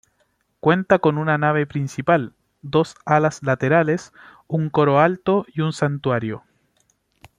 [0.59, 4.13] Cuenta con una nave principal, dos alas laterales,
[4.47, 6.41] un coro alto y un santuario.